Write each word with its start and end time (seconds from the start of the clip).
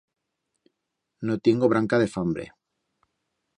No 1.29 1.37
tiengo 1.43 1.69
branca 1.69 1.99
de 1.99 2.07
fambre. 2.07 2.51